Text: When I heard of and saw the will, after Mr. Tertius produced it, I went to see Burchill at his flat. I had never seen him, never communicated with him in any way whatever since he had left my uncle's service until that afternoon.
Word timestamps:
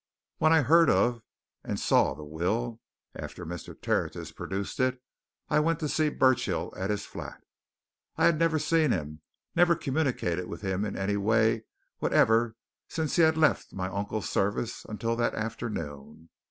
When 0.39 0.51
I 0.51 0.63
heard 0.63 0.89
of 0.89 1.21
and 1.63 1.79
saw 1.79 2.15
the 2.15 2.25
will, 2.25 2.81
after 3.13 3.45
Mr. 3.45 3.79
Tertius 3.79 4.31
produced 4.31 4.79
it, 4.79 4.99
I 5.47 5.59
went 5.59 5.79
to 5.79 5.87
see 5.87 6.09
Burchill 6.09 6.73
at 6.75 6.89
his 6.89 7.05
flat. 7.05 7.39
I 8.17 8.25
had 8.25 8.39
never 8.39 8.57
seen 8.57 8.89
him, 8.89 9.21
never 9.55 9.75
communicated 9.75 10.47
with 10.47 10.61
him 10.61 10.85
in 10.85 10.97
any 10.97 11.17
way 11.17 11.65
whatever 11.99 12.55
since 12.87 13.17
he 13.17 13.21
had 13.21 13.37
left 13.37 13.73
my 13.73 13.89
uncle's 13.89 14.27
service 14.27 14.85
until 14.89 15.15
that 15.17 15.35
afternoon. 15.35 16.31